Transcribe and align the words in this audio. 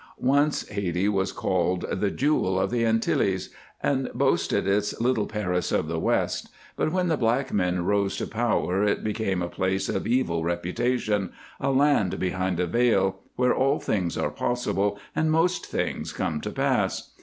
Once 0.17 0.67
Hayti 0.69 1.07
was 1.07 1.31
called 1.31 1.85
the 1.91 2.09
"Jewel 2.09 2.59
of 2.59 2.71
the 2.71 2.83
Antilles" 2.87 3.49
and 3.83 4.09
boasted 4.15 4.65
its 4.67 4.99
"Little 4.99 5.27
Paris 5.27 5.71
of 5.71 5.87
the 5.87 5.99
West," 5.99 6.49
but 6.75 6.91
when 6.91 7.07
the 7.07 7.17
black 7.17 7.53
men 7.53 7.85
rose 7.85 8.17
to 8.17 8.25
power 8.25 8.83
it 8.83 9.03
became 9.03 9.43
a 9.43 9.47
place 9.47 9.89
of 9.89 10.07
evil 10.07 10.43
reputation, 10.43 11.29
a 11.59 11.69
land 11.69 12.17
behind 12.19 12.59
a 12.59 12.65
veil, 12.65 13.19
where 13.35 13.53
all 13.53 13.79
things 13.79 14.17
are 14.17 14.31
possible 14.31 14.97
and 15.15 15.29
most 15.29 15.67
things 15.67 16.13
come 16.13 16.41
to 16.41 16.49
pass. 16.49 17.11